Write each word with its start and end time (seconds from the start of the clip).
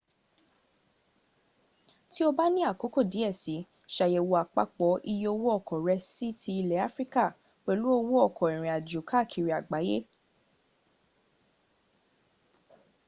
tí 2.11 2.21
o 2.27 2.29
bá 2.37 2.45
ní 2.55 2.61
àkókò 2.71 3.01
díẹ̀ 3.11 3.33
si 3.41 3.55
ṣàyẹ̀wò 3.95 4.33
àpapọ̀ 4.43 4.93
iye 5.13 5.27
owó 5.35 5.47
ọkọ̀ 5.57 5.77
rẹ 5.87 5.95
sí 6.13 6.27
ti 6.39 6.51
ilẹ̀ 6.61 6.85
africa 6.87 7.25
pẹ̀lú 7.65 7.87
owó 7.99 8.15
ọkọ̀ 8.27 8.47
ìrìn 8.53 8.73
àjò 8.79 8.99
káàkiri 9.09 9.51
àgbáyé 9.59 9.97